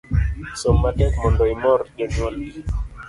[0.61, 2.51] Som matek mondo imor jonyuol gi